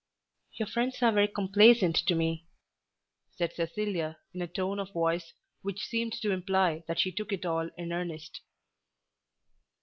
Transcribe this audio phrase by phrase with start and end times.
[0.53, 2.47] "Your friends are very complaisant to me,"
[3.37, 7.45] said Cecilia in a tone of voice which seemed to imply that she took it
[7.45, 8.41] all in earnest.